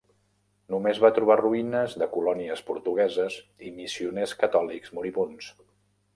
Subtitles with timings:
[0.75, 3.37] Només va trobar ruïnes de colònies portugueses
[3.69, 5.55] i missioners catòlics moribunds.